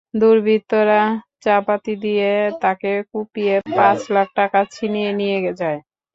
দুর্বৃত্তরা 0.13 1.01
চাপাতি 1.41 1.93
দিয়ে 2.03 2.31
তাঁকে 2.61 2.93
কুপিয়ে 3.09 3.55
পাঁচ 3.77 3.99
লাখ 4.11 4.27
টাকা 4.35 4.59
ছিনিয়ে 4.73 5.11
নিয়ে 5.19 5.37
যায়। 5.39 5.79